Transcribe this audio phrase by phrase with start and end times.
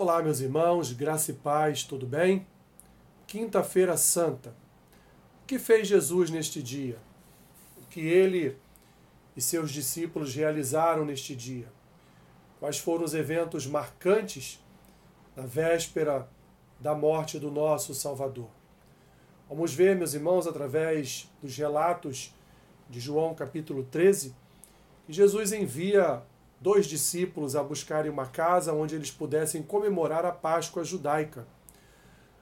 [0.00, 2.46] Olá, meus irmãos, graça e paz, tudo bem?
[3.26, 4.50] Quinta-feira Santa.
[5.42, 7.00] O que fez Jesus neste dia?
[7.76, 8.56] O que ele
[9.36, 11.66] e seus discípulos realizaram neste dia?
[12.60, 14.64] Quais foram os eventos marcantes
[15.34, 16.30] na véspera
[16.78, 18.50] da morte do nosso Salvador?
[19.48, 22.32] Vamos ver, meus irmãos, através dos relatos
[22.88, 24.32] de João capítulo 13,
[25.06, 26.22] que Jesus envia
[26.60, 31.46] dois discípulos a buscarem uma casa onde eles pudessem comemorar a Páscoa judaica.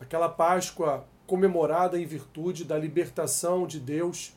[0.00, 4.34] Aquela Páscoa comemorada em virtude da libertação de Deus,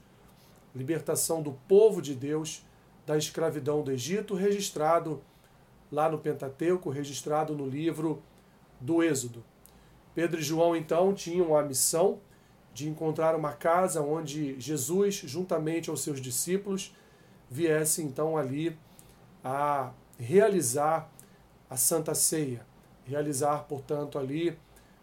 [0.76, 2.66] libertação do povo de Deus
[3.06, 5.22] da escravidão do Egito, registrado
[5.92, 8.22] lá no Pentateuco, registrado no livro
[8.80, 9.44] do Êxodo.
[10.14, 12.20] Pedro e João então tinham a missão
[12.74, 16.96] de encontrar uma casa onde Jesus, juntamente aos seus discípulos,
[17.50, 18.78] viesse então ali
[19.44, 21.10] a realizar
[21.70, 22.66] a Santa Ceia,
[23.06, 24.58] realizar, portanto, ali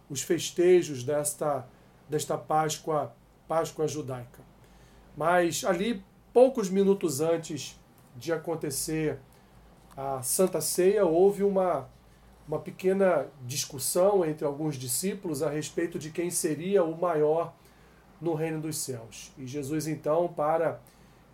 [0.09, 1.67] os festejos desta,
[2.09, 3.13] desta Páscoa,
[3.47, 4.41] Páscoa judaica.
[5.17, 7.79] Mas ali, poucos minutos antes
[8.17, 9.19] de acontecer
[9.97, 11.89] a Santa Ceia, houve uma,
[12.47, 17.55] uma pequena discussão entre alguns discípulos a respeito de quem seria o maior
[18.21, 19.33] no reino dos céus.
[19.37, 20.81] E Jesus, então, para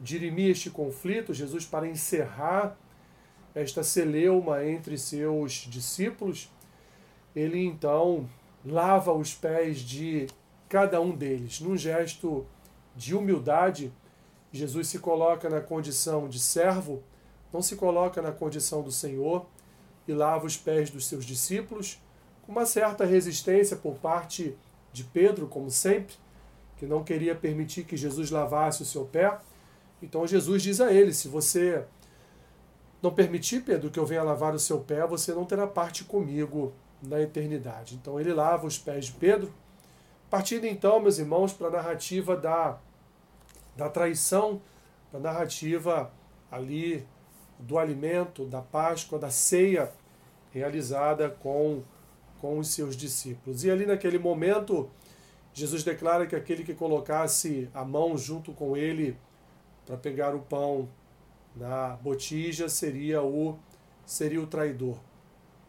[0.01, 2.77] dirimir este conflito, Jesus, para encerrar
[3.55, 6.51] esta celeuma entre seus discípulos,
[7.35, 8.29] ele então
[8.65, 10.27] lava os pés de
[10.69, 11.61] cada um deles.
[11.61, 12.47] Num gesto
[12.97, 13.93] de humildade,
[14.53, 17.03] Jesus se coloca na condição de servo,
[17.53, 19.47] não se coloca na condição do Senhor
[20.07, 22.01] e lava os pés dos seus discípulos,
[22.43, 24.57] com uma certa resistência por parte
[24.93, 26.15] de Pedro, como sempre,
[26.77, 29.39] que não queria permitir que Jesus lavasse o seu pé.
[30.03, 31.85] Então Jesus diz a ele: se você
[33.05, 36.73] não permitir, Pedro, que eu venha lavar o seu pé, você não terá parte comigo
[37.03, 37.97] na eternidade.
[37.97, 39.53] Então ele lava os pés de Pedro.
[40.31, 42.79] Partindo então, meus irmãos, para a narrativa da,
[43.77, 44.61] da traição,
[45.11, 46.11] para a narrativa
[46.51, 47.07] ali
[47.59, 49.93] do alimento, da Páscoa, da ceia
[50.51, 51.83] realizada com,
[52.41, 53.65] com os seus discípulos.
[53.65, 54.89] E ali naquele momento,
[55.53, 59.15] Jesus declara que aquele que colocasse a mão junto com ele
[59.85, 60.89] para pegar o pão
[61.55, 63.59] na botija seria o
[64.05, 64.99] seria o traidor.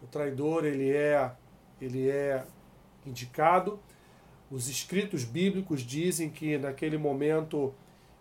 [0.02, 1.32] O traidor ele é
[1.80, 2.44] ele é
[3.06, 3.80] indicado.
[4.50, 7.74] Os escritos bíblicos dizem que naquele momento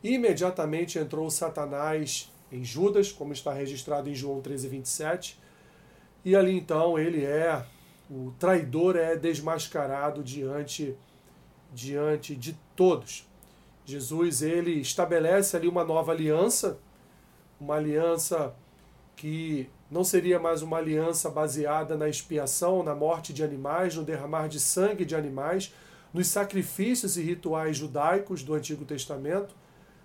[0.03, 5.39] imediatamente entrou Satanás em Judas, como está registrado em João 13:27.
[6.25, 7.65] E ali então ele é
[8.11, 10.97] o traidor é desmascarado diante
[11.73, 13.27] diante de todos.
[13.85, 16.79] Jesus ele estabelece ali uma nova aliança
[17.65, 18.55] uma aliança
[19.17, 24.49] que não seria mais uma aliança baseada na expiação, na morte de animais, no derramar
[24.49, 25.73] de sangue de animais,
[26.13, 29.55] nos sacrifícios e rituais judaicos do Antigo Testamento,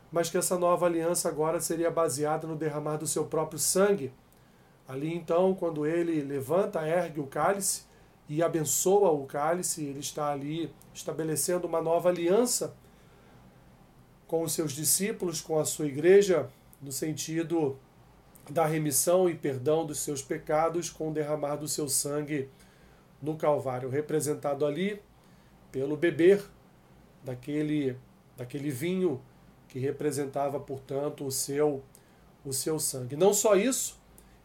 [0.10, 4.14] mas que essa nova aliança agora seria baseada no derramar do seu próprio sangue.
[4.88, 7.84] Ali então, quando ele levanta, ergue o cálice
[8.30, 12.74] e abençoa o cálice, ele está ali estabelecendo uma nova aliança
[14.28, 16.50] com os seus discípulos, com a sua igreja,
[16.82, 17.78] no sentido
[18.50, 22.50] da remissão e perdão dos seus pecados com o derramar do seu sangue
[23.22, 25.02] no Calvário, representado ali
[25.72, 26.44] pelo beber
[27.24, 27.96] daquele,
[28.36, 29.22] daquele vinho
[29.68, 31.84] que representava, portanto, o seu,
[32.44, 33.16] o seu sangue.
[33.16, 34.00] Não só isso,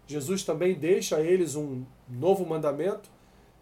[0.07, 3.09] Jesus também deixa a eles um novo mandamento,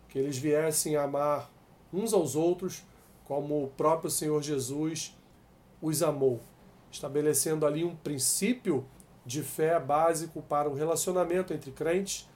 [0.08, 1.50] que eles viessem a amar
[1.92, 2.82] uns aos outros
[3.24, 5.16] como o próprio Senhor Jesus
[5.80, 6.40] os amou
[6.92, 8.84] estabelecendo ali um princípio
[9.24, 12.28] de fé básico para o relacionamento entre crentes,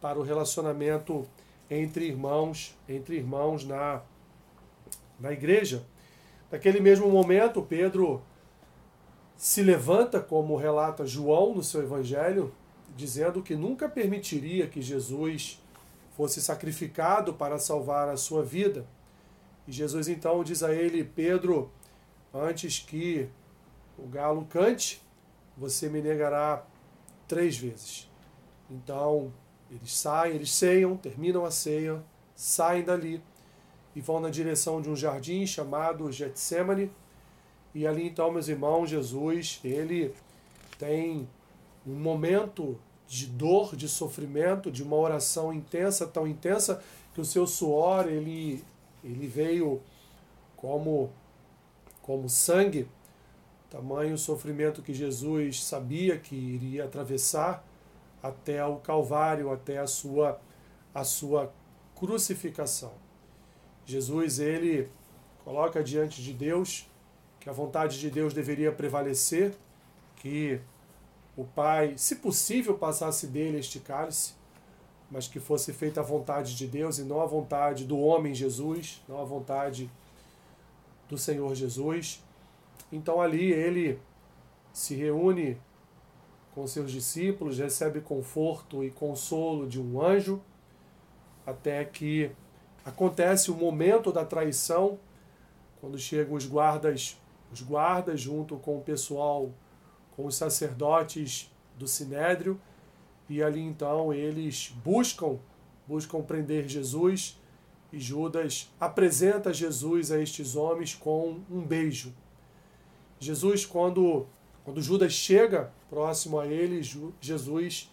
[0.00, 1.26] para o relacionamento
[1.70, 4.02] entre irmãos, entre irmãos na,
[5.18, 5.86] na igreja.
[6.50, 8.20] Naquele mesmo momento, Pedro
[9.36, 12.52] se levanta, como relata João no seu evangelho,
[12.96, 15.62] dizendo que nunca permitiria que Jesus
[16.16, 18.84] fosse sacrificado para salvar a sua vida.
[19.68, 21.70] E Jesus então diz a ele: Pedro,
[22.34, 23.28] antes que
[23.98, 25.02] o galo cante,
[25.56, 26.64] você me negará
[27.28, 28.08] três vezes.
[28.70, 29.32] Então,
[29.70, 32.02] eles saem, eles ceiam, terminam a ceia,
[32.34, 33.22] saem dali
[33.94, 36.90] e vão na direção de um jardim chamado Getsemane.
[37.74, 40.14] E ali então, meus irmãos, Jesus, ele
[40.78, 41.28] tem
[41.86, 46.82] um momento de dor, de sofrimento, de uma oração intensa, tão intensa
[47.14, 48.64] que o seu suor ele
[49.02, 49.80] ele veio
[50.56, 51.10] como
[52.02, 52.88] como sangue
[53.70, 57.64] Tamanho sofrimento que Jesus sabia que iria atravessar
[58.20, 60.40] até o Calvário, até a sua,
[60.92, 61.52] a sua
[61.94, 62.92] crucificação.
[63.86, 64.88] Jesus, ele
[65.44, 66.90] coloca diante de Deus
[67.38, 69.54] que a vontade de Deus deveria prevalecer,
[70.16, 70.60] que
[71.36, 74.34] o Pai, se possível, passasse dele este cálice,
[75.10, 79.00] mas que fosse feita a vontade de Deus e não a vontade do homem Jesus,
[79.08, 79.90] não a vontade
[81.08, 82.22] do Senhor Jesus.
[82.90, 83.98] Então ali ele
[84.72, 85.60] se reúne
[86.54, 90.42] com seus discípulos, recebe conforto e consolo de um anjo,
[91.46, 92.30] até que
[92.84, 94.98] acontece o momento da traição,
[95.80, 97.20] quando chegam os guardas,
[97.52, 99.50] os guardas junto com o pessoal,
[100.16, 102.60] com os sacerdotes do sinédrio,
[103.28, 105.38] e ali então eles buscam,
[105.86, 107.38] buscam prender Jesus,
[107.92, 112.12] e Judas apresenta Jesus a estes homens com um beijo.
[113.20, 114.26] Jesus, quando,
[114.64, 116.80] quando Judas chega próximo a ele,
[117.20, 117.90] Jesus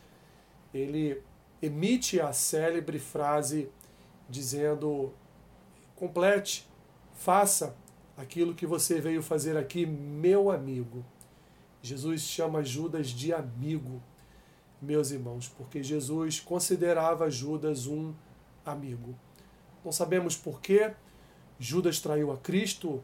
[0.73, 1.21] ele
[1.61, 3.69] emite a célebre frase
[4.29, 5.11] dizendo:
[5.95, 6.67] complete,
[7.13, 7.75] faça
[8.15, 11.05] aquilo que você veio fazer aqui, meu amigo.
[11.81, 14.01] Jesus chama Judas de amigo,
[14.81, 18.13] meus irmãos, porque Jesus considerava Judas um
[18.65, 19.13] amigo.
[19.83, 20.91] Não sabemos por que
[21.59, 23.03] Judas traiu a Cristo,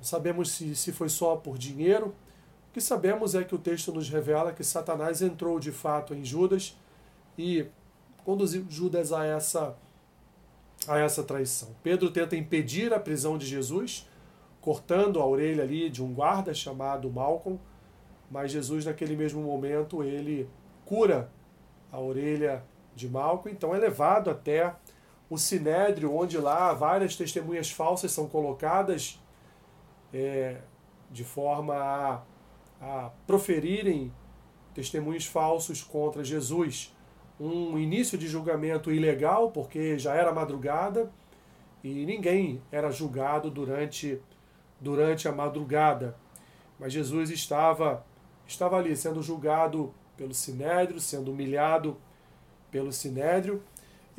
[0.00, 2.14] não sabemos se, se foi só por dinheiro.
[2.70, 6.24] O que sabemos é que o texto nos revela que Satanás entrou de fato em
[6.24, 6.74] Judas
[7.36, 7.66] e
[8.24, 9.76] conduziu Judas a essa,
[10.88, 11.68] a essa traição.
[11.82, 14.08] Pedro tenta impedir a prisão de Jesus,
[14.62, 17.60] cortando a orelha ali de um guarda chamado Malcolm,
[18.30, 20.48] mas Jesus, naquele mesmo momento, ele
[20.86, 21.30] cura
[21.92, 22.64] a orelha
[22.96, 24.74] de Malcolm, então é levado até
[25.28, 29.20] o sinédrio, onde lá várias testemunhas falsas são colocadas
[30.12, 30.58] é,
[31.10, 32.22] de forma a,
[32.80, 34.12] a proferirem
[34.74, 36.94] testemunhos falsos contra Jesus.
[37.38, 41.10] Um início de julgamento ilegal, porque já era madrugada
[41.82, 44.20] e ninguém era julgado durante,
[44.78, 46.16] durante a madrugada.
[46.78, 48.04] Mas Jesus estava,
[48.46, 51.96] estava ali sendo julgado pelo sinédrio, sendo humilhado
[52.70, 53.62] pelo sinédrio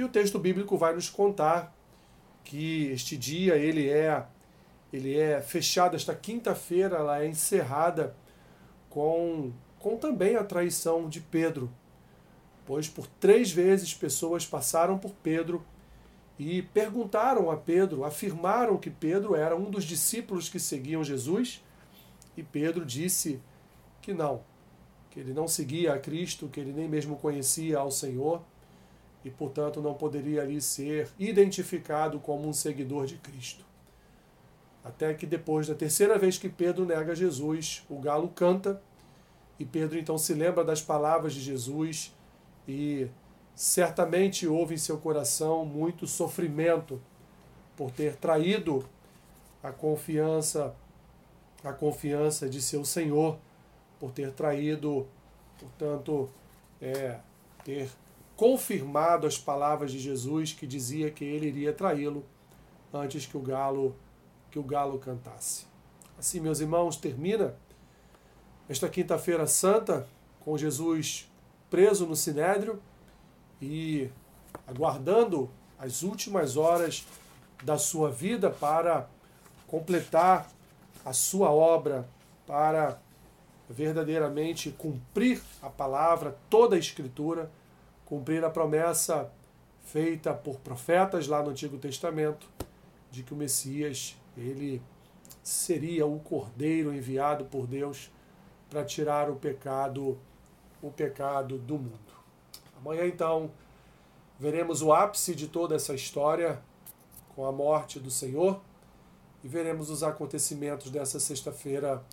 [0.02, 1.76] e o texto bíblico vai nos contar
[2.44, 4.26] que este dia ele é
[4.92, 8.16] ele é fechado esta quinta-feira, ela é encerrada
[8.90, 9.52] com
[9.82, 11.70] com também a traição de Pedro,
[12.68, 15.66] pois por três vezes pessoas passaram por Pedro
[16.38, 21.64] e perguntaram a Pedro, afirmaram que Pedro era um dos discípulos que seguiam Jesus,
[22.38, 23.42] e Pedro disse
[24.02, 24.42] que não,
[25.10, 28.42] que ele não seguia a Cristo, que ele nem mesmo conhecia ao Senhor
[29.26, 33.66] e, portanto, não poderia ali ser identificado como um seguidor de Cristo.
[34.84, 38.82] Até que depois da terceira vez que Pedro nega Jesus, o galo canta
[39.60, 42.16] e Pedro então se lembra das palavras de Jesus
[42.68, 43.08] e
[43.56, 47.00] certamente houve em seu coração muito sofrimento
[47.78, 48.88] por ter traído
[49.62, 50.76] a confiança
[51.64, 53.38] a confiança de seu Senhor,
[54.00, 55.08] por ter traído,
[55.60, 56.30] portanto,
[56.82, 57.20] é,
[57.64, 57.90] ter
[58.36, 62.26] confirmado as palavras de Jesus que dizia que ele iria traí-lo
[62.92, 63.96] antes que o galo
[64.52, 65.66] que o galo cantasse.
[66.20, 67.56] Assim, meus irmãos, termina
[68.70, 70.08] esta quinta-feira santa
[70.42, 71.32] com Jesus
[71.70, 72.82] preso no sinédrio
[73.62, 74.10] e
[74.68, 75.50] aguardando
[75.80, 77.08] as últimas horas
[77.64, 79.10] da sua vida para
[79.68, 80.50] completar
[81.06, 82.08] a sua obra,
[82.46, 83.00] para
[83.70, 87.50] verdadeiramente cumprir a palavra, toda a escritura
[88.12, 89.32] cumprir a promessa
[89.86, 92.46] feita por profetas lá no Antigo Testamento
[93.10, 94.82] de que o Messias ele
[95.44, 98.12] seria o cordeiro enviado por Deus
[98.70, 100.18] para tirar o pecado
[100.82, 102.12] o pecado do mundo.
[102.76, 103.52] Amanhã então
[104.40, 106.60] veremos o ápice de toda essa história
[107.36, 108.60] com a morte do Senhor
[109.44, 112.04] e veremos os acontecimentos dessa sexta-feira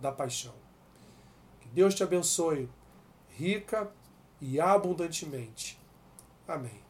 [0.00, 0.54] da paixão.
[1.60, 2.68] Que Deus te abençoe
[3.28, 3.90] rica
[4.40, 5.78] e abundantemente.
[6.46, 6.83] Amém.